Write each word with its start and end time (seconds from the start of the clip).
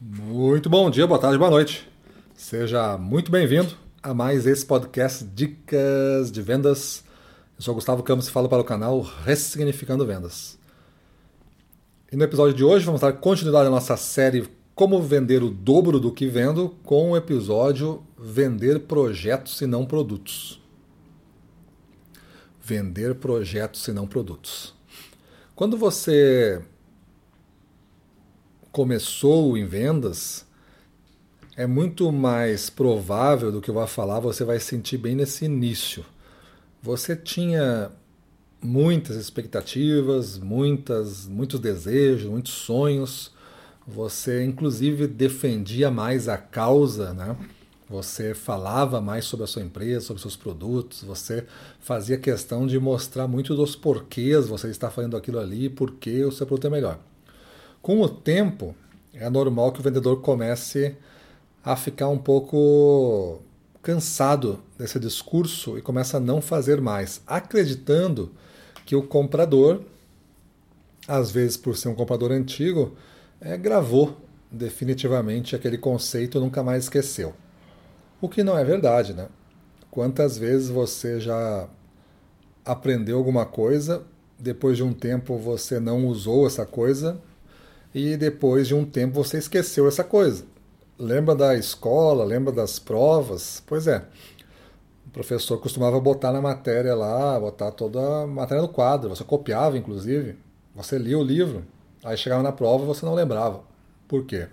Muito 0.00 0.70
bom 0.70 0.88
dia, 0.88 1.08
boa 1.08 1.18
tarde, 1.18 1.36
boa 1.36 1.50
noite. 1.50 1.90
Seja 2.32 2.96
muito 2.96 3.32
bem-vindo 3.32 3.74
a 4.00 4.14
mais 4.14 4.46
esse 4.46 4.64
podcast 4.64 5.24
Dicas 5.24 6.30
de 6.30 6.40
Vendas. 6.40 7.02
Eu 7.56 7.64
sou 7.64 7.74
Gustavo 7.74 8.04
Campos 8.04 8.28
e 8.28 8.30
falo 8.30 8.48
para 8.48 8.62
o 8.62 8.64
canal 8.64 9.00
Ressignificando 9.00 10.06
Vendas. 10.06 10.56
E 12.12 12.16
no 12.16 12.22
episódio 12.22 12.54
de 12.54 12.62
hoje 12.62 12.84
vamos 12.86 13.00
dar 13.00 13.12
continuidade 13.14 13.66
à 13.66 13.70
nossa 13.72 13.96
série 13.96 14.48
Como 14.72 15.02
Vender 15.02 15.42
o 15.42 15.50
Dobro 15.50 15.98
do 15.98 16.12
que 16.12 16.28
Vendo 16.28 16.76
com 16.84 17.10
o 17.10 17.16
episódio 17.16 18.00
Vender 18.16 18.78
Projetos 18.78 19.60
e 19.60 19.66
não 19.66 19.84
Produtos. 19.84 20.62
Vender 22.62 23.16
projetos 23.16 23.88
e 23.88 23.92
não 23.92 24.06
produtos. 24.06 24.76
Quando 25.56 25.76
você 25.76 26.62
começou 28.78 29.58
em 29.58 29.66
vendas, 29.66 30.46
é 31.56 31.66
muito 31.66 32.12
mais 32.12 32.70
provável 32.70 33.50
do 33.50 33.60
que 33.60 33.70
eu 33.70 33.74
vou 33.74 33.84
falar, 33.88 34.20
você 34.20 34.44
vai 34.44 34.60
sentir 34.60 34.96
bem 34.96 35.16
nesse 35.16 35.46
início. 35.46 36.06
Você 36.80 37.16
tinha 37.16 37.90
muitas 38.62 39.16
expectativas, 39.16 40.38
muitas, 40.38 41.26
muitos 41.26 41.58
desejos, 41.58 42.30
muitos 42.30 42.52
sonhos. 42.52 43.32
Você 43.84 44.44
inclusive 44.44 45.08
defendia 45.08 45.90
mais 45.90 46.28
a 46.28 46.38
causa, 46.38 47.12
né? 47.12 47.36
Você 47.90 48.32
falava 48.32 49.00
mais 49.00 49.24
sobre 49.24 49.42
a 49.42 49.48
sua 49.48 49.62
empresa, 49.62 50.06
sobre 50.06 50.22
seus 50.22 50.36
produtos, 50.36 51.02
você 51.02 51.44
fazia 51.80 52.16
questão 52.16 52.64
de 52.64 52.78
mostrar 52.78 53.26
muito 53.26 53.56
dos 53.56 53.74
porquês 53.74 54.46
você 54.46 54.68
está 54.68 54.88
fazendo 54.88 55.16
aquilo 55.16 55.40
ali, 55.40 55.68
porque 55.68 56.22
o 56.22 56.30
seu 56.30 56.46
produto 56.46 56.68
é 56.68 56.70
melhor. 56.70 57.00
Com 57.88 58.02
o 58.02 58.08
tempo, 58.10 58.74
é 59.14 59.30
normal 59.30 59.72
que 59.72 59.80
o 59.80 59.82
vendedor 59.82 60.20
comece 60.20 60.94
a 61.64 61.74
ficar 61.74 62.10
um 62.10 62.18
pouco 62.18 63.40
cansado 63.80 64.62
desse 64.76 65.00
discurso 65.00 65.78
e 65.78 65.80
começa 65.80 66.18
a 66.18 66.20
não 66.20 66.42
fazer 66.42 66.82
mais, 66.82 67.22
acreditando 67.26 68.30
que 68.84 68.94
o 68.94 69.02
comprador, 69.02 69.80
às 71.06 71.30
vezes 71.30 71.56
por 71.56 71.78
ser 71.78 71.88
um 71.88 71.94
comprador 71.94 72.30
antigo, 72.30 72.94
é, 73.40 73.56
gravou 73.56 74.18
definitivamente 74.52 75.56
aquele 75.56 75.78
conceito 75.78 76.36
e 76.36 76.40
nunca 76.42 76.62
mais 76.62 76.84
esqueceu. 76.84 77.32
O 78.20 78.28
que 78.28 78.44
não 78.44 78.58
é 78.58 78.64
verdade, 78.64 79.14
né? 79.14 79.28
Quantas 79.90 80.36
vezes 80.36 80.68
você 80.68 81.20
já 81.20 81.66
aprendeu 82.66 83.16
alguma 83.16 83.46
coisa, 83.46 84.02
depois 84.38 84.76
de 84.76 84.82
um 84.82 84.92
tempo 84.92 85.38
você 85.38 85.80
não 85.80 86.06
usou 86.06 86.46
essa 86.46 86.66
coisa 86.66 87.18
e 87.94 88.16
depois 88.16 88.68
de 88.68 88.74
um 88.74 88.84
tempo 88.84 89.14
você 89.14 89.38
esqueceu 89.38 89.86
essa 89.88 90.04
coisa. 90.04 90.44
Lembra 90.98 91.34
da 91.34 91.54
escola, 91.54 92.24
lembra 92.24 92.52
das 92.52 92.78
provas? 92.78 93.62
Pois 93.66 93.86
é. 93.86 94.04
O 95.06 95.10
professor 95.10 95.58
costumava 95.58 95.98
botar 96.00 96.32
na 96.32 96.40
matéria 96.40 96.94
lá, 96.94 97.38
botar 97.40 97.70
toda 97.70 98.22
a 98.22 98.26
matéria 98.26 98.62
no 98.62 98.68
quadro, 98.68 99.08
você 99.08 99.24
copiava 99.24 99.78
inclusive, 99.78 100.36
você 100.74 100.98
lia 100.98 101.18
o 101.18 101.22
livro, 101.22 101.64
aí 102.04 102.16
chegava 102.16 102.42
na 102.42 102.52
prova 102.52 102.84
e 102.84 102.86
você 102.86 103.06
não 103.06 103.14
lembrava. 103.14 103.62
Por 104.06 104.24
quê? 104.24 104.48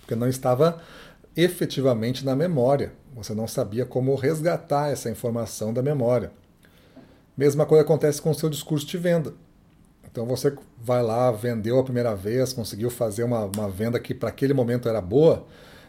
Porque 0.00 0.14
não 0.14 0.28
estava 0.28 0.80
efetivamente 1.36 2.24
na 2.24 2.36
memória. 2.36 2.92
Você 3.14 3.34
não 3.34 3.46
sabia 3.46 3.86
como 3.86 4.14
resgatar 4.14 4.90
essa 4.90 5.10
informação 5.10 5.72
da 5.72 5.82
memória. 5.82 6.32
Mesma 7.36 7.66
coisa 7.66 7.82
acontece 7.84 8.20
com 8.20 8.30
o 8.30 8.34
seu 8.34 8.48
discurso 8.48 8.86
de 8.86 8.98
venda. 8.98 9.34
Então 10.14 10.24
você 10.26 10.56
vai 10.80 11.02
lá, 11.02 11.32
vendeu 11.32 11.76
a 11.76 11.82
primeira 11.82 12.14
vez, 12.14 12.52
conseguiu 12.52 12.88
fazer 12.88 13.24
uma, 13.24 13.46
uma 13.46 13.68
venda 13.68 13.98
que 13.98 14.14
para 14.14 14.28
aquele 14.28 14.54
momento 14.54 14.88
era 14.88 15.00
boa, 15.00 15.44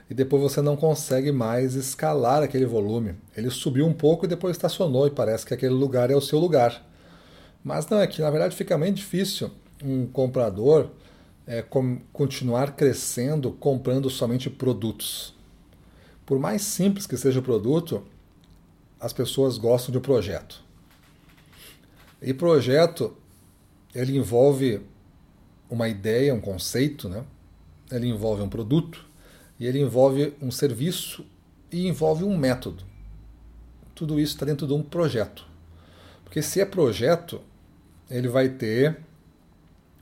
e 0.09 0.16
depois 0.16 0.42
você 0.42 0.64
não 0.64 0.76
consegue 0.76 1.31
mais 1.31 1.76
escalar 1.76 2.42
aquele 2.42 2.66
volume. 2.66 3.14
Ele 3.38 3.52
subiu 3.52 3.86
um 3.86 3.94
pouco 3.94 4.26
e 4.26 4.28
depois 4.28 4.58
estacionou, 4.58 5.06
e 5.06 5.12
parece 5.12 5.46
que 5.46 5.53
aquele 5.53 5.75
lugar 5.75 6.09
é 6.09 6.16
o 6.16 6.22
seu 6.22 6.40
lugar. 6.40 6.84
Mas 7.63 7.88
não, 7.88 8.00
é 8.00 8.08
que 8.08 8.19
na 8.19 8.31
verdade 8.31 8.56
fica 8.56 8.75
bem 8.75 8.91
difícil 8.91 9.52
um 9.84 10.08
comprador 10.08 10.90
é, 11.46 11.62
com, 11.62 12.00
continuar 12.12 12.75
crescendo 12.75 13.52
comprando 13.52 14.09
somente 14.09 14.50
produtos. 14.50 15.36
Por 16.25 16.40
mais 16.40 16.63
simples 16.63 17.06
que 17.06 17.16
seja 17.16 17.42
o 17.42 17.44
produto, 17.44 18.02
as 19.00 19.13
pessoas 19.13 19.59
gostam 19.59 19.92
de 19.92 20.00
um 20.00 20.02
projeto. 20.02 20.63
E 22.19 22.34
projeto 22.34 23.16
ele 23.95 24.17
envolve 24.17 24.81
uma 25.69 25.88
ideia, 25.88 26.35
um 26.35 26.41
conceito, 26.41 27.07
né? 27.07 27.23
ele 27.89 28.07
envolve 28.07 28.41
um 28.41 28.50
produto, 28.50 29.06
e 29.57 29.66
ele 29.66 29.79
envolve 29.79 30.33
um 30.41 30.51
serviço 30.51 31.25
e 31.72 31.88
envolve 31.88 32.25
um 32.25 32.38
método. 32.38 32.83
Tudo 33.95 34.19
isso 34.19 34.33
está 34.33 34.45
dentro 34.45 34.67
de 34.67 34.73
um 34.73 34.83
projeto. 34.83 35.47
Porque 36.23 36.41
se 36.41 36.59
é 36.59 36.66
projeto, 36.66 37.39
ele 38.09 38.28
vai 38.28 38.50
ter 38.50 39.00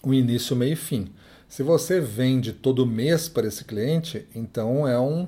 um 0.04 0.12
início, 0.14 0.56
meio 0.56 0.74
e 0.74 0.76
fim. 0.76 1.14
Se 1.48 1.62
você 1.62 2.00
vende 2.00 2.52
todo 2.52 2.88
mês 2.88 3.30
para 3.30 3.48
esse 3.48 3.64
cliente, 3.64 4.28
então 4.34 4.88
é 4.88 5.00
um, 5.00 5.28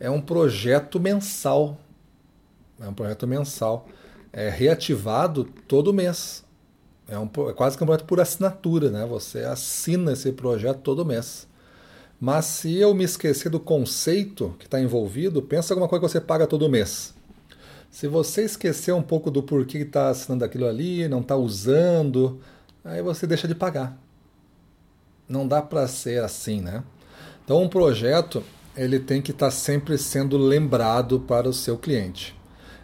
é 0.00 0.08
um 0.08 0.20
projeto 0.20 0.98
mensal. 0.98 1.78
É 2.80 2.88
um 2.88 2.94
projeto 2.94 3.26
mensal. 3.26 3.86
É 4.32 4.48
reativado 4.48 5.44
todo 5.44 5.92
mês. 5.92 6.42
É, 7.08 7.18
um, 7.18 7.28
é 7.48 7.52
quase 7.54 7.76
um 7.76 7.86
projeto 7.86 8.04
por 8.04 8.20
assinatura, 8.20 8.90
né? 8.90 9.06
Você 9.06 9.38
assina 9.40 10.12
esse 10.12 10.30
projeto 10.32 10.80
todo 10.80 11.06
mês. 11.06 11.48
Mas 12.20 12.44
se 12.44 12.76
eu 12.76 12.92
me 12.94 13.04
esquecer 13.04 13.48
do 13.48 13.58
conceito 13.58 14.54
que 14.58 14.66
está 14.66 14.80
envolvido, 14.80 15.40
pensa 15.40 15.72
alguma 15.72 15.88
coisa 15.88 16.04
que 16.04 16.12
você 16.12 16.20
paga 16.20 16.46
todo 16.46 16.68
mês. 16.68 17.14
Se 17.90 18.06
você 18.06 18.44
esquecer 18.44 18.92
um 18.92 19.02
pouco 19.02 19.30
do 19.30 19.42
porquê 19.42 19.78
está 19.78 20.10
assinando 20.10 20.44
aquilo 20.44 20.66
ali, 20.66 21.08
não 21.08 21.20
está 21.20 21.36
usando, 21.36 22.40
aí 22.84 23.00
você 23.00 23.26
deixa 23.26 23.48
de 23.48 23.54
pagar. 23.54 23.96
Não 25.28 25.48
dá 25.48 25.62
para 25.62 25.88
ser 25.88 26.22
assim, 26.22 26.60
né? 26.60 26.84
Então 27.44 27.62
um 27.62 27.68
projeto 27.68 28.42
ele 28.76 29.00
tem 29.00 29.22
que 29.22 29.30
estar 29.30 29.46
tá 29.46 29.50
sempre 29.50 29.96
sendo 29.96 30.36
lembrado 30.36 31.20
para 31.20 31.48
o 31.48 31.52
seu 31.52 31.78
cliente. 31.78 32.37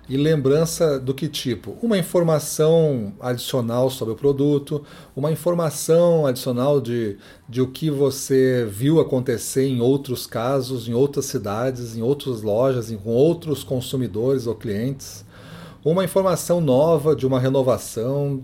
E 0.07 0.19
lembrança 0.19 1.01
do 1.01 1.15
que 1.15 1.29
tipo? 1.29 1.79
Uma 1.81 1.97
informação 1.97 3.15
adicional 3.19 3.89
sobre 3.89 4.13
o 4.13 4.17
produto, 4.17 4.85
uma 5.17 5.33
informação 5.33 6.27
adicional 6.27 6.79
de, 6.79 7.17
de 7.49 7.63
o 7.63 7.69
que 7.69 7.89
você 7.91 8.67
viu 8.69 9.01
acontecer 9.01 9.67
em 9.67 9.81
outros 9.81 10.27
casos, 10.27 10.89
em 10.89 10.93
outras 10.93 11.25
cidades, 11.25 11.97
em 11.97 12.03
outras 12.03 12.43
lojas, 12.43 12.91
em, 12.91 12.99
com 12.99 13.11
outros 13.11 13.65
consumidores 13.65 14.47
ou 14.47 14.55
clientes, 14.55 15.25
uma 15.83 16.05
informação 16.05 16.61
nova 16.61 17.17
de 17.17 17.27
uma 17.27 17.41
renovação 17.41 18.43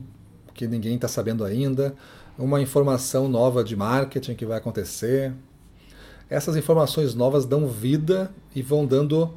que 0.55 0.67
ninguém 0.67 0.95
está 0.95 1.09
sabendo 1.09 1.45
ainda, 1.45 1.95
uma 2.39 2.63
informação 2.63 3.29
nova 3.29 3.63
de 3.63 3.77
marketing 3.77 4.35
que 4.35 4.47
vai 4.47 4.57
acontecer. 4.57 5.35
Essas 6.31 6.57
informações 6.57 7.15
novas 7.15 7.45
dão 7.45 7.67
vida 7.67 8.31
e 8.55 8.63
vão 8.63 8.87
dando 8.87 9.31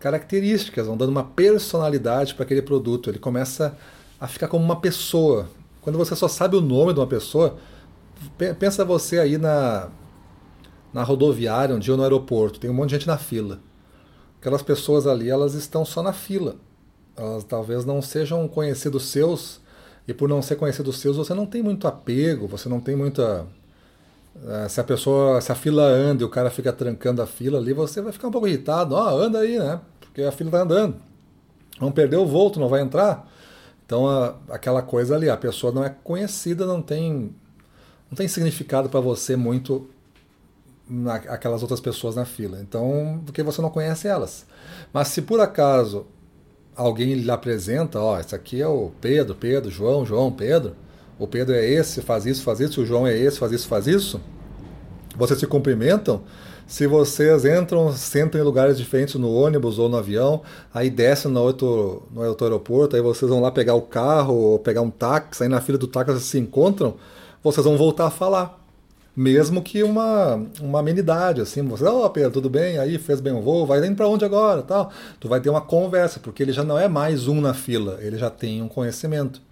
características, 0.00 0.86
vão 0.86 0.96
dando 0.96 1.10
uma 1.10 1.22
personalidade 1.22 2.34
para 2.34 2.44
aquele 2.44 2.62
produto. 2.62 3.10
Ele 3.10 3.18
começa 3.18 3.76
a 4.18 4.26
ficar 4.26 4.48
como 4.48 4.64
uma 4.64 4.80
pessoa. 4.80 5.48
Quando 5.80 5.96
você 5.96 6.16
só 6.16 6.26
sabe 6.26 6.56
o 6.56 6.60
nome 6.60 6.92
de 6.92 7.00
uma 7.00 7.06
pessoa, 7.06 7.56
pensa 8.58 8.84
você 8.84 9.18
aí 9.18 9.38
na, 9.38 9.88
na 10.92 11.02
rodoviária, 11.02 11.74
um 11.74 11.78
dia 11.78 11.96
no 11.96 12.02
aeroporto, 12.02 12.58
tem 12.58 12.70
um 12.70 12.74
monte 12.74 12.90
de 12.90 12.96
gente 12.96 13.06
na 13.06 13.18
fila. 13.18 13.60
Aquelas 14.40 14.62
pessoas 14.62 15.06
ali, 15.06 15.28
elas 15.28 15.54
estão 15.54 15.84
só 15.84 16.02
na 16.02 16.14
fila. 16.14 16.56
Elas 17.16 17.44
talvez 17.44 17.84
não 17.84 18.00
sejam 18.00 18.48
conhecidos 18.48 19.04
seus, 19.04 19.60
e 20.08 20.14
por 20.14 20.28
não 20.28 20.40
ser 20.40 20.56
conhecidos 20.56 20.98
seus, 20.98 21.16
você 21.16 21.34
não 21.34 21.44
tem 21.44 21.62
muito 21.62 21.86
apego, 21.86 22.46
você 22.48 22.68
não 22.68 22.80
tem 22.80 22.96
muita. 22.96 23.46
Eh, 24.46 24.68
se 24.68 24.80
a 24.80 24.84
pessoa, 24.84 25.40
se 25.40 25.50
a 25.52 25.54
fila 25.54 25.82
anda 25.82 26.22
e 26.22 26.26
o 26.26 26.30
cara 26.30 26.50
fica 26.50 26.72
trancando 26.72 27.22
a 27.22 27.26
fila 27.26 27.58
ali, 27.58 27.72
você 27.72 28.00
vai 28.00 28.12
ficar 28.12 28.28
um 28.28 28.30
pouco 28.30 28.48
irritado. 28.48 28.94
Ó, 28.94 29.14
oh, 29.14 29.18
anda 29.18 29.40
aí, 29.40 29.58
né? 29.58 29.80
porque 30.10 30.22
a 30.22 30.32
fila 30.32 30.48
está 30.48 30.62
andando. 30.62 30.96
Vão 31.78 31.90
perder 31.90 32.16
o 32.16 32.26
voo, 32.26 32.52
não 32.56 32.68
vai 32.68 32.82
entrar. 32.82 33.28
Então, 33.86 34.06
a, 34.08 34.36
aquela 34.50 34.82
coisa 34.82 35.14
ali, 35.14 35.30
a 35.30 35.36
pessoa 35.36 35.72
não 35.72 35.84
é 35.84 35.94
conhecida, 36.04 36.66
não 36.66 36.82
tem, 36.82 37.34
não 38.10 38.16
tem 38.16 38.28
significado 38.28 38.88
para 38.88 39.00
você 39.00 39.36
muito 39.36 39.88
na, 40.88 41.14
aquelas 41.14 41.62
outras 41.62 41.80
pessoas 41.80 42.16
na 42.16 42.24
fila. 42.24 42.60
Então, 42.60 43.22
porque 43.24 43.42
você 43.42 43.62
não 43.62 43.70
conhece 43.70 44.08
elas. 44.08 44.46
Mas 44.92 45.08
se 45.08 45.22
por 45.22 45.40
acaso 45.40 46.06
alguém 46.74 47.14
lhe 47.14 47.30
apresenta, 47.30 48.00
ó, 48.00 48.18
esse 48.18 48.34
aqui 48.34 48.60
é 48.60 48.68
o 48.68 48.90
Pedro, 49.00 49.34
Pedro, 49.34 49.70
João, 49.70 50.04
João, 50.04 50.30
Pedro. 50.30 50.74
O 51.20 51.28
Pedro 51.28 51.54
é 51.54 51.64
esse, 51.64 52.00
faz 52.00 52.26
isso, 52.26 52.42
faz 52.42 52.58
isso. 52.58 52.82
O 52.82 52.86
João 52.86 53.06
é 53.06 53.16
esse, 53.16 53.38
faz 53.38 53.52
isso, 53.52 53.68
faz 53.68 53.86
isso. 53.86 54.20
Vocês 55.16 55.38
se 55.38 55.46
cumprimentam 55.46 56.22
se 56.70 56.86
vocês 56.86 57.44
entram, 57.44 57.92
sentam 57.92 58.40
em 58.40 58.44
lugares 58.44 58.78
diferentes 58.78 59.16
no 59.16 59.28
ônibus 59.28 59.76
ou 59.76 59.88
no 59.88 59.96
avião, 59.96 60.42
aí 60.72 60.88
descem 60.88 61.28
no 61.28 61.42
outro, 61.42 62.04
no 62.12 62.24
outro 62.24 62.46
aeroporto, 62.46 62.94
aí 62.94 63.02
vocês 63.02 63.28
vão 63.28 63.40
lá 63.40 63.50
pegar 63.50 63.74
o 63.74 63.82
carro 63.82 64.34
ou 64.34 64.58
pegar 64.60 64.80
um 64.80 64.88
táxi, 64.88 65.42
aí 65.42 65.48
na 65.48 65.60
fila 65.60 65.76
do 65.76 65.88
táxi 65.88 66.12
vocês 66.12 66.22
se 66.26 66.38
encontram, 66.38 66.94
vocês 67.42 67.64
vão 67.66 67.76
voltar 67.76 68.06
a 68.06 68.10
falar. 68.10 68.56
mesmo 69.16 69.62
que 69.62 69.82
uma, 69.82 70.46
uma 70.60 70.78
amenidade, 70.78 71.40
assim, 71.40 71.60
você, 71.66 71.84
ô 71.84 72.04
oh, 72.04 72.10
Pedro, 72.10 72.30
tudo 72.30 72.48
bem? 72.48 72.78
Aí 72.78 72.98
fez 72.98 73.20
bem 73.20 73.32
o 73.32 73.42
voo, 73.42 73.66
vai 73.66 73.84
indo 73.84 73.96
para 73.96 74.08
onde 74.08 74.24
agora? 74.24 74.62
Tal. 74.62 74.92
Tu 75.18 75.28
vai 75.28 75.40
ter 75.40 75.50
uma 75.50 75.60
conversa, 75.60 76.20
porque 76.20 76.40
ele 76.40 76.52
já 76.52 76.62
não 76.62 76.78
é 76.78 76.86
mais 76.86 77.26
um 77.26 77.40
na 77.40 77.52
fila, 77.52 77.98
ele 78.00 78.16
já 78.16 78.30
tem 78.30 78.62
um 78.62 78.68
conhecimento. 78.68 79.42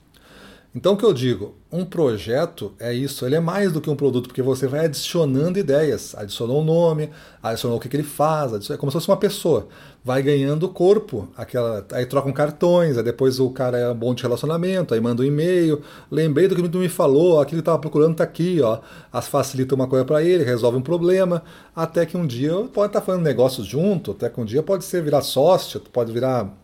Então 0.75 0.93
o 0.93 0.97
que 0.99 1.05
eu 1.05 1.15
digo, 1.15 1.55
um 1.73 1.83
projeto 1.83 2.75
é 2.79 2.93
isso, 2.93 3.25
ele 3.25 3.35
é 3.35 3.41
mais 3.41 3.73
do 3.73 3.81
que 3.81 3.89
um 3.89 3.97
produto, 3.97 4.29
porque 4.29 4.43
você 4.43 4.67
vai 4.67 4.85
adicionando 4.85 5.59
ideias, 5.59 6.15
adicionou 6.15 6.61
um 6.61 6.65
nome, 6.65 7.09
adicionou 7.43 7.79
o 7.79 7.81
que, 7.81 7.89
que 7.89 7.97
ele 7.97 8.03
faz, 8.03 8.69
é 8.71 8.77
como 8.77 8.93
se 8.93 8.97
fosse 8.97 9.09
uma 9.09 9.17
pessoa, 9.17 9.67
vai 10.05 10.23
ganhando 10.23 10.69
corpo, 10.69 11.27
aquela, 11.35 11.87
aí 11.93 12.05
trocam 12.05 12.33
cartões, 12.35 12.99
aí 12.99 13.03
depois 13.03 13.41
o 13.41 13.49
cara 13.49 13.79
é 13.79 13.95
bom 13.95 14.15
de 14.15 14.23
relacionamento, 14.23 14.93
aí 14.93 15.01
manda 15.01 15.23
um 15.23 15.25
e-mail, 15.25 15.81
lembrei 16.11 16.47
do 16.47 16.55
que 16.55 16.69
tu 16.69 16.79
me 16.79 16.89
falou, 16.89 17.41
aquilo 17.41 17.63
que 17.63 17.63
estava 17.63 17.79
procurando 17.79 18.13
está 18.13 18.25
aqui, 18.25 18.61
ó, 18.61 18.81
as 19.11 19.27
facilita 19.27 19.75
uma 19.75 19.89
coisa 19.89 20.05
para 20.05 20.23
ele, 20.23 20.45
resolve 20.45 20.77
um 20.77 20.83
problema, 20.83 21.43
até 21.75 22.05
que 22.05 22.17
um 22.17 22.27
dia 22.27 22.53
pode 22.53 22.89
estar 22.89 23.01
tá 23.01 23.01
fazendo 23.01 23.23
negócios 23.23 23.67
junto, 23.67 24.11
até 24.11 24.29
que 24.29 24.39
um 24.39 24.45
dia 24.45 24.63
pode 24.63 24.85
ser 24.85 25.03
virar 25.03 25.23
sócio, 25.23 25.81
pode 25.81 26.13
virar 26.13 26.55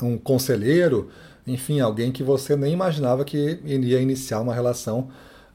um 0.00 0.16
conselheiro, 0.16 1.08
enfim, 1.46 1.80
alguém 1.80 2.10
que 2.10 2.22
você 2.22 2.56
nem 2.56 2.72
imaginava 2.72 3.24
que 3.24 3.60
iria 3.64 4.00
iniciar 4.00 4.40
uma 4.40 4.54
relação 4.54 5.08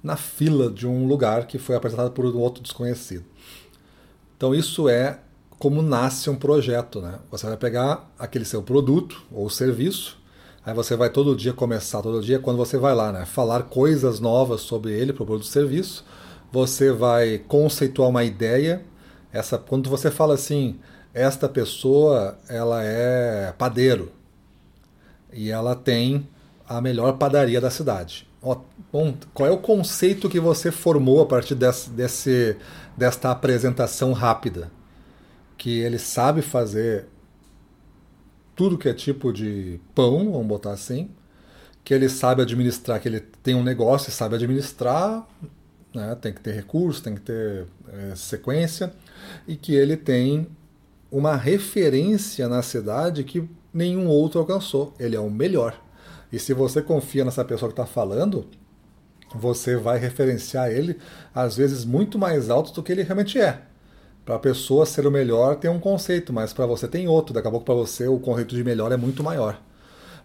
na 0.04 0.16
fila 0.16 0.70
de 0.70 0.88
um 0.88 1.08
lugar 1.08 1.48
que 1.48 1.58
foi 1.58 1.76
apresentado 1.76 2.12
por 2.12 2.26
um 2.26 2.38
outro 2.38 2.64
desconhecido. 2.64 3.26
Então 4.38 4.56
isso 4.56 4.88
é 4.88 5.20
como 5.58 5.82
nasce 5.82 6.30
um 6.30 6.36
projeto, 6.36 7.02
né? 7.02 7.20
Você 7.30 7.46
vai 7.46 7.58
pegar 7.58 8.10
aquele 8.18 8.46
seu 8.46 8.64
produto 8.64 9.22
ou 9.30 9.50
serviço, 9.50 10.18
aí 10.66 10.74
você 10.74 10.96
vai 10.96 11.10
todo 11.10 11.36
dia 11.36 11.52
começar, 11.52 12.02
todo 12.02 12.22
dia 12.22 12.40
quando 12.40 12.56
você 12.56 12.78
vai 12.78 12.96
lá, 12.96 13.12
né, 13.12 13.26
falar 13.26 13.64
coisas 13.64 14.22
novas 14.22 14.62
sobre 14.62 14.94
ele, 14.94 15.12
para 15.12 15.24
o 15.24 15.26
produto 15.26 15.46
ou 15.46 15.52
serviço, 15.52 16.06
você 16.52 16.94
vai 16.94 17.40
conceituar 17.40 18.10
uma 18.10 18.24
ideia, 18.24 18.86
essa 19.34 19.58
quando 19.58 19.90
você 19.90 20.10
fala 20.10 20.36
assim, 20.36 20.80
esta 21.14 21.50
pessoa, 21.50 22.38
ela 22.48 22.82
é 22.84 23.54
padeiro, 23.58 24.12
e 25.31 25.52
ela 25.52 25.76
tem 25.76 26.28
a 26.68 26.80
melhor 26.81 27.18
padaria 27.18 27.60
da 27.60 27.70
cidade. 27.70 28.28
Bom, 28.92 29.16
qual 29.34 29.50
é 29.50 29.52
o 29.52 29.58
conceito 29.58 30.30
que 30.30 30.40
você 30.40 30.72
formou 30.72 31.22
a 31.22 31.26
partir 31.26 31.56
desse, 31.56 31.90
desse, 31.90 32.56
desta 32.96 33.31
apresentação 33.31 34.14
rápida? 34.14 34.72
Que 35.58 35.80
ele 35.80 36.00
sabe 36.00 36.42
fazer 36.42 37.06
tudo 38.56 38.78
que 38.78 38.88
é 38.88 38.94
tipo 38.94 39.31
de 39.34 39.80
pão, 39.94 40.31
vamos 40.31 40.48
botar 40.48 40.72
assim, 40.72 41.10
que 41.84 41.94
ele 41.94 42.10
sabe 42.10 42.42
administrar, 42.42 43.00
que 43.00 43.08
ele 43.08 43.20
tem 43.20 43.56
um 43.56 43.64
negócio 43.64 44.10
e 44.10 44.12
sabe 44.12 44.36
administrar, 44.36 45.28
né, 45.94 46.16
tem 46.22 46.34
que 46.34 46.42
ter 46.42 46.54
recursos, 46.54 47.02
tem 47.02 47.16
que 47.16 47.22
ter 47.22 47.66
é, 47.92 48.16
sequência, 48.16 48.94
e 49.48 49.56
que 49.56 49.74
ele 49.74 49.98
tem 49.98 50.48
uma 51.12 51.36
referência 51.36 52.48
na 52.48 52.62
cidade 52.62 53.24
que 53.24 53.48
nenhum 53.74 54.07
outro 54.07 54.39
alcançou. 54.39 54.94
Ele 55.00 55.16
é 55.16 55.19
o 55.19 55.30
melhor. 55.30 55.80
E 56.31 56.38
se 56.38 56.54
você 56.54 56.81
confia 56.81 57.25
nessa 57.25 57.44
pessoa 57.44 57.69
que 57.69 57.74
está 57.74 57.86
falando, 57.86 58.48
você 59.33 59.75
vai 59.75 59.98
referenciar 59.98 60.71
ele, 60.71 60.98
às 61.33 61.57
vezes, 61.57 61.86
muito 61.86 62.18
mais 62.18 62.50
alto 62.50 62.74
do 62.74 62.83
que 62.83 62.92
ele 62.92 63.04
realmente 63.04 63.39
é. 63.39 63.62
Para 64.25 64.36
a 64.36 64.39
pessoa 64.39 64.86
ser 64.86 65.07
o 65.07 65.12
melhor 65.12 65.56
tem 65.56 65.71
um 65.71 65.80
conceito, 65.80 66.31
mas 66.31 66.54
para 66.54 66.66
você 66.66 66.88
tem 66.88 67.07
outro. 67.07 67.33
Daqui 67.33 67.48
a 67.48 67.51
pouco 67.51 67.66
para 67.66 67.74
você 67.74 68.07
o 68.07 68.19
conceito 68.19 68.56
de 68.56 68.63
melhor 68.63 68.92
é 68.92 68.98
muito 68.98 69.24
maior. 69.24 69.60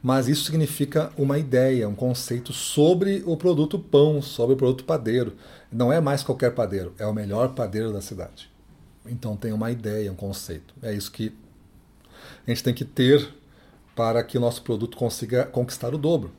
Mas 0.02 0.29
isso 0.29 0.44
significa 0.44 1.11
uma 1.17 1.38
ideia, 1.38 1.88
um 1.88 1.94
conceito 1.94 2.52
sobre 2.52 3.23
o 3.25 3.35
produto 3.38 3.79
pão, 3.79 4.20
sobre 4.20 4.52
o 4.52 4.58
produto 4.58 4.85
padeiro. 4.85 5.35
Não 5.73 5.91
é 5.91 6.02
mais 6.02 6.23
qualquer 6.23 6.50
padeiro, 6.55 6.93
é 6.99 7.06
o 7.06 7.14
melhor 7.14 7.55
padeiro 7.55 7.91
da 7.91 8.02
cidade. 8.02 8.50
Então 9.06 9.37
tem 9.37 9.52
uma 9.52 9.70
ideia, 9.70 10.12
um 10.12 10.17
conceito. 10.17 10.75
É 10.82 10.93
isso 10.93 11.11
que 11.11 11.35
a 12.47 12.50
gente 12.50 12.62
tem 12.62 12.75
que 12.75 12.85
ter 12.85 13.29
para 13.94 14.23
que 14.23 14.37
o 14.37 14.41
nosso 14.41 14.62
produto 14.62 14.97
consiga 14.97 15.44
conquistar 15.44 15.94
o 15.94 15.99
dobro. 15.99 16.32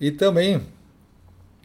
E 0.00 0.10
também 0.10 0.62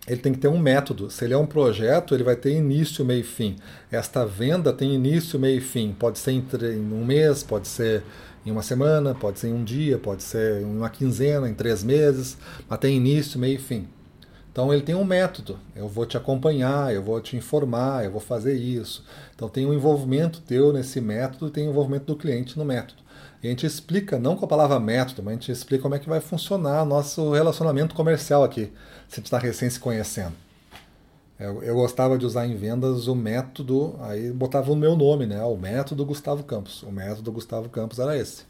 ele 0.07 0.21
tem 0.21 0.31
que 0.31 0.39
ter 0.39 0.47
um 0.47 0.57
método. 0.57 1.11
Se 1.11 1.25
ele 1.25 1.33
é 1.33 1.37
um 1.37 1.45
projeto, 1.45 2.15
ele 2.15 2.23
vai 2.23 2.35
ter 2.35 2.51
início, 2.51 3.03
meio 3.03 3.21
e 3.21 3.23
fim. 3.23 3.57
Esta 3.91 4.25
venda 4.25 4.71
tem 4.71 4.93
início, 4.93 5.37
meio 5.37 5.57
e 5.57 5.61
fim. 5.61 5.95
Pode 5.97 6.17
ser 6.17 6.31
em 6.31 6.93
um 6.93 7.03
mês, 7.05 7.43
pode 7.43 7.67
ser 7.67 8.03
em 8.45 8.51
uma 8.51 8.63
semana, 8.63 9.13
pode 9.13 9.39
ser 9.39 9.49
em 9.49 9.53
um 9.53 9.63
dia, 9.63 9.97
pode 9.97 10.23
ser 10.23 10.61
em 10.61 10.65
uma 10.65 10.89
quinzena, 10.89 11.49
em 11.49 11.53
três 11.53 11.83
meses, 11.83 12.37
mas 12.69 12.79
tem 12.79 12.95
início, 12.95 13.37
meio 13.37 13.55
e 13.55 13.59
fim. 13.59 13.87
Então 14.57 14.73
ele 14.73 14.81
tem 14.81 14.95
um 14.95 15.03
método. 15.03 15.59
Eu 15.75 15.87
vou 15.87 16.03
te 16.03 16.17
acompanhar, 16.17 16.91
eu 16.91 17.03
vou 17.03 17.21
te 17.21 17.37
informar, 17.37 18.03
eu 18.03 18.09
vou 18.09 18.19
fazer 18.19 18.55
isso. 18.55 19.05
Então 19.35 19.47
tem 19.47 19.67
um 19.67 19.73
envolvimento 19.73 20.41
teu 20.41 20.73
nesse 20.73 20.99
método, 20.99 21.51
tem 21.51 21.65
o 21.65 21.67
um 21.67 21.69
envolvimento 21.69 22.05
do 22.05 22.15
cliente 22.15 22.57
no 22.57 22.65
método. 22.65 23.03
E 23.43 23.45
a 23.45 23.51
gente 23.51 23.67
explica, 23.67 24.17
não 24.17 24.35
com 24.35 24.45
a 24.45 24.47
palavra 24.47 24.79
método, 24.79 25.21
mas 25.21 25.33
a 25.33 25.35
gente 25.35 25.51
explica 25.51 25.83
como 25.83 25.93
é 25.93 25.99
que 25.99 26.09
vai 26.09 26.19
funcionar 26.19 26.83
nosso 26.85 27.33
relacionamento 27.33 27.93
comercial 27.93 28.43
aqui, 28.43 28.73
se 29.07 29.13
a 29.13 29.15
gente 29.17 29.25
está 29.25 29.37
recém 29.37 29.69
se 29.69 29.79
conhecendo. 29.79 30.33
Eu, 31.39 31.61
eu, 31.61 31.75
gostava 31.75 32.17
de 32.17 32.25
usar 32.25 32.47
em 32.47 32.55
vendas 32.55 33.07
o 33.07 33.13
método, 33.13 33.95
aí 33.99 34.31
botava 34.31 34.71
o 34.71 34.75
meu 34.75 34.95
nome, 34.95 35.27
né? 35.27 35.39
O 35.43 35.55
método 35.55 36.03
Gustavo 36.03 36.43
Campos. 36.43 36.81
O 36.81 36.91
método 36.91 37.31
Gustavo 37.31 37.69
Campos 37.69 37.99
era 37.99 38.17
esse. 38.17 38.43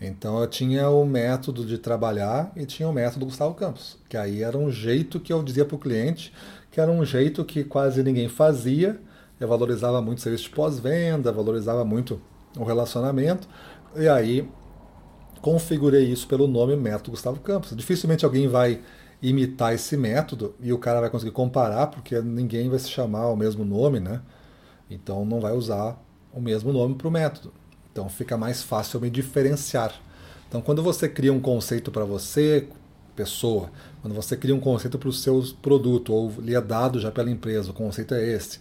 Então 0.00 0.40
eu 0.40 0.46
tinha 0.46 0.88
o 0.88 1.04
método 1.04 1.64
de 1.66 1.76
trabalhar 1.76 2.50
e 2.56 2.64
tinha 2.64 2.88
o 2.88 2.92
método 2.92 3.26
Gustavo 3.26 3.54
Campos, 3.54 3.98
que 4.08 4.16
aí 4.16 4.42
era 4.42 4.56
um 4.56 4.70
jeito 4.70 5.20
que 5.20 5.32
eu 5.32 5.42
dizia 5.42 5.64
para 5.64 5.76
o 5.76 5.78
cliente, 5.78 6.32
que 6.70 6.80
era 6.80 6.90
um 6.90 7.04
jeito 7.04 7.44
que 7.44 7.62
quase 7.64 8.02
ninguém 8.02 8.28
fazia. 8.28 8.98
Eu 9.38 9.48
valorizava 9.48 10.00
muito 10.00 10.18
o 10.18 10.20
serviço 10.20 10.44
de 10.44 10.50
pós-venda, 10.50 11.30
valorizava 11.30 11.84
muito 11.84 12.20
o 12.58 12.64
relacionamento, 12.64 13.48
e 13.96 14.08
aí 14.08 14.48
configurei 15.40 16.04
isso 16.04 16.26
pelo 16.26 16.46
nome 16.46 16.76
método 16.76 17.12
Gustavo 17.12 17.40
Campos. 17.40 17.74
Dificilmente 17.76 18.24
alguém 18.24 18.48
vai 18.48 18.80
imitar 19.22 19.74
esse 19.74 19.96
método 19.96 20.54
e 20.60 20.72
o 20.72 20.78
cara 20.78 21.00
vai 21.00 21.10
conseguir 21.10 21.32
comparar, 21.32 21.88
porque 21.88 22.20
ninguém 22.20 22.68
vai 22.70 22.78
se 22.78 22.88
chamar 22.88 23.28
o 23.28 23.36
mesmo 23.36 23.64
nome, 23.64 24.00
né? 24.00 24.22
Então 24.88 25.24
não 25.24 25.40
vai 25.40 25.52
usar 25.52 25.98
o 26.32 26.40
mesmo 26.40 26.72
nome 26.72 26.94
para 26.94 27.08
o 27.08 27.10
método. 27.10 27.52
Então 27.92 28.08
fica 28.08 28.36
mais 28.36 28.62
fácil 28.62 29.00
me 29.00 29.10
diferenciar. 29.10 29.94
Então 30.48 30.60
quando 30.60 30.82
você 30.82 31.08
cria 31.08 31.32
um 31.32 31.40
conceito 31.40 31.90
para 31.90 32.04
você, 32.04 32.68
pessoa, 33.14 33.70
quando 34.00 34.14
você 34.14 34.36
cria 34.36 34.54
um 34.54 34.60
conceito 34.60 34.98
para 34.98 35.08
o 35.08 35.12
seu 35.12 35.42
produto 35.60 36.12
ou 36.12 36.32
lhe 36.40 36.54
é 36.54 36.60
dado 36.60 37.00
já 37.00 37.10
pela 37.10 37.30
empresa, 37.30 37.70
o 37.70 37.74
conceito 37.74 38.14
é 38.14 38.26
esse. 38.26 38.60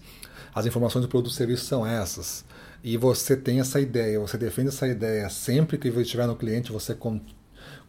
As 0.53 0.65
informações 0.65 1.03
do 1.03 1.07
produto 1.07 1.31
e 1.31 1.35
serviço 1.35 1.65
são 1.65 1.85
essas 1.85 2.43
e 2.83 2.97
você 2.97 3.35
tem 3.35 3.59
essa 3.59 3.79
ideia, 3.79 4.19
você 4.19 4.37
defende 4.37 4.69
essa 4.69 4.87
ideia 4.87 5.29
sempre 5.29 5.77
que 5.77 5.89
estiver 5.89 6.27
no 6.27 6.35
cliente, 6.35 6.71
você 6.71 6.95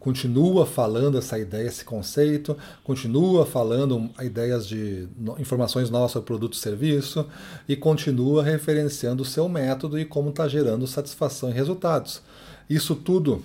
continua 0.01 0.65
falando 0.65 1.19
essa 1.19 1.37
ideia, 1.37 1.67
esse 1.67 1.85
conceito, 1.85 2.57
continua 2.83 3.45
falando 3.45 4.09
ideias 4.19 4.67
de 4.67 5.07
informações 5.37 5.91
novas 5.91 6.11
sobre 6.11 6.25
produto 6.25 6.53
e 6.53 6.57
serviço 6.57 7.27
e 7.69 7.75
continua 7.75 8.43
referenciando 8.43 9.21
o 9.21 9.25
seu 9.25 9.47
método 9.47 9.99
e 9.99 10.03
como 10.03 10.31
está 10.31 10.47
gerando 10.47 10.87
satisfação 10.87 11.51
e 11.51 11.53
resultados. 11.53 12.23
Isso 12.67 12.95
tudo, 12.95 13.43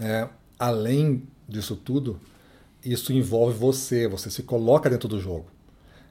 é, 0.00 0.26
além 0.58 1.22
disso 1.46 1.76
tudo, 1.76 2.18
isso 2.82 3.12
envolve 3.12 3.54
você, 3.58 4.08
você 4.08 4.30
se 4.30 4.42
coloca 4.42 4.88
dentro 4.88 5.08
do 5.08 5.20
jogo. 5.20 5.44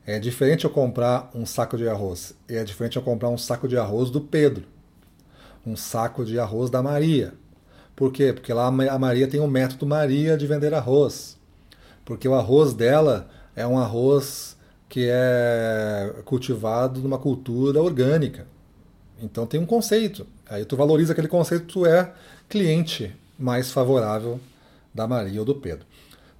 É 0.06 0.20
diferente 0.20 0.64
eu 0.64 0.70
comprar 0.70 1.32
um 1.34 1.44
saco 1.44 1.76
de 1.76 1.90
arroz. 1.90 2.36
É 2.48 2.64
diferente 2.64 2.98
eu 2.98 3.02
comprar 3.02 3.30
um 3.30 3.38
saco 3.38 3.68
de 3.68 3.78
arroz 3.78 4.12
do 4.12 4.22
Pedro. 4.22 4.64
Um 5.66 5.76
saco 5.76 6.24
de 6.24 6.40
arroz 6.40 6.70
da 6.70 6.84
Maria. 6.84 7.34
Por 7.98 8.14
quê? 8.14 8.32
Porque 8.32 8.54
lá 8.54 8.68
a 8.68 9.00
Maria 9.00 9.28
tem 9.28 9.40
o 9.40 9.48
método 9.48 9.88
Maria 9.88 10.38
de 10.38 10.46
vender 10.46 10.72
arroz. 10.72 11.36
Porque 12.06 12.28
o 12.28 12.36
arroz 12.36 12.72
dela 12.76 13.28
é 13.56 13.66
um 13.66 13.76
arroz 13.80 14.56
que 14.88 15.10
é 15.10 16.14
cultivado 16.24 17.02
numa 17.02 17.18
cultura 17.18 17.82
orgânica. 17.82 18.46
Então 19.20 19.48
tem 19.48 19.60
um 19.60 19.66
conceito. 19.66 20.28
Aí 20.48 20.64
tu 20.64 20.78
valoriza 20.78 21.14
aquele 21.14 21.28
conceito, 21.28 21.66
tu 21.66 21.86
é 21.88 22.14
cliente 22.48 23.16
mais 23.38 23.72
favorável 23.72 24.40
da 24.94 25.08
Maria 25.08 25.40
ou 25.40 25.46
do 25.46 25.56
Pedro. 25.56 25.88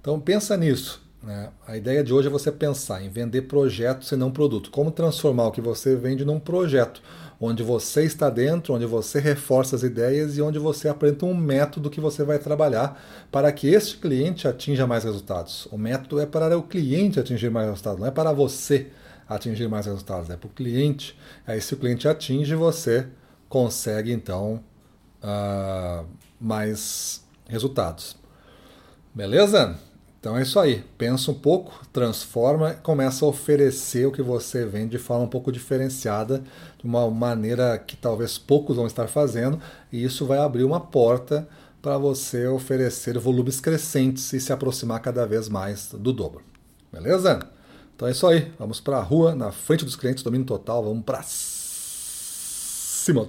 Então 0.00 0.20
pensa 0.20 0.56
nisso. 0.56 1.02
Né? 1.22 1.50
A 1.66 1.76
ideia 1.76 2.02
de 2.04 2.12
hoje 2.12 2.28
é 2.28 2.30
você 2.30 2.50
pensar 2.52 3.02
em 3.02 3.08
vender 3.08 3.42
projetos 3.42 4.10
e 4.12 4.16
não 4.16 4.30
produto. 4.30 4.70
Como 4.70 4.90
transformar 4.90 5.46
o 5.48 5.52
que 5.52 5.60
você 5.60 5.96
vende 5.96 6.24
num 6.24 6.38
projeto, 6.38 7.02
onde 7.40 7.62
você 7.62 8.04
está 8.04 8.30
dentro, 8.30 8.74
onde 8.74 8.86
você 8.86 9.18
reforça 9.18 9.76
as 9.76 9.82
ideias 9.82 10.36
e 10.36 10.42
onde 10.42 10.58
você 10.58 10.88
apresenta 10.88 11.26
um 11.26 11.34
método 11.34 11.90
que 11.90 12.00
você 12.00 12.24
vai 12.24 12.38
trabalhar 12.38 13.02
para 13.30 13.50
que 13.52 13.68
este 13.68 13.96
cliente 13.98 14.46
atinja 14.46 14.86
mais 14.86 15.04
resultados. 15.04 15.66
O 15.70 15.78
método 15.78 16.20
é 16.20 16.26
para 16.26 16.56
o 16.56 16.62
cliente 16.62 17.20
atingir 17.20 17.50
mais 17.50 17.68
resultados, 17.68 18.00
não 18.00 18.06
é 18.06 18.10
para 18.10 18.32
você 18.32 18.88
atingir 19.28 19.68
mais 19.68 19.86
resultados, 19.86 20.30
é 20.30 20.36
para 20.36 20.46
o 20.46 20.50
cliente. 20.50 21.18
Aí 21.46 21.60
se 21.60 21.74
o 21.74 21.76
cliente 21.76 22.08
atinge, 22.08 22.54
você 22.54 23.06
consegue 23.48 24.12
então 24.12 24.62
uh, 25.22 26.06
mais 26.40 27.24
resultados. 27.48 28.16
Beleza? 29.14 29.78
Então 30.20 30.36
é 30.36 30.42
isso 30.42 30.58
aí. 30.58 30.84
Pensa 30.96 31.30
um 31.30 31.34
pouco, 31.34 31.80
transforma, 31.92 32.74
começa 32.74 33.24
a 33.24 33.28
oferecer 33.28 34.06
o 34.06 34.12
que 34.12 34.22
você 34.22 34.66
vende 34.66 34.90
de 34.90 34.98
forma 34.98 35.24
um 35.24 35.28
pouco 35.28 35.52
diferenciada, 35.52 36.42
de 36.78 36.84
uma 36.84 37.08
maneira 37.10 37.78
que 37.78 37.96
talvez 37.96 38.36
poucos 38.36 38.76
vão 38.76 38.86
estar 38.86 39.06
fazendo, 39.06 39.60
e 39.92 40.02
isso 40.02 40.26
vai 40.26 40.38
abrir 40.38 40.64
uma 40.64 40.80
porta 40.80 41.48
para 41.80 41.96
você 41.96 42.46
oferecer 42.48 43.16
volumes 43.18 43.60
crescentes 43.60 44.32
e 44.32 44.40
se 44.40 44.52
aproximar 44.52 45.00
cada 45.00 45.24
vez 45.24 45.48
mais 45.48 45.90
do 45.92 46.12
dobro. 46.12 46.42
Beleza? 46.92 47.38
Então 47.94 48.08
é 48.08 48.10
isso 48.10 48.26
aí. 48.26 48.52
Vamos 48.58 48.80
para 48.80 48.98
a 48.98 49.02
rua, 49.02 49.34
na 49.34 49.52
frente 49.52 49.84
dos 49.84 49.96
clientes, 49.96 50.22
domínio 50.22 50.46
total. 50.46 50.84
Vamos 50.84 51.04
para 51.04 51.22
cima. 51.22 53.24